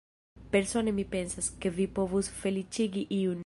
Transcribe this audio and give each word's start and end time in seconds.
Persone 0.55 0.93
mi 0.99 1.05
pensas, 1.11 1.51
ke 1.65 1.73
vi 1.77 1.87
povus 1.99 2.33
feliĉigi 2.41 3.07
iun. 3.23 3.39